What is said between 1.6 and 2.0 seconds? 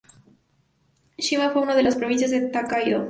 una de las